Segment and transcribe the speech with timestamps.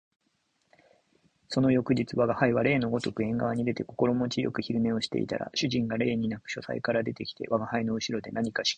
[1.47, 8.65] その翌日吾輩は例のごとく縁側に出て心持ち善く昼寝をしていたら、主人が例になく書斎から出て来て吾輩の後ろで何かしきりにやっている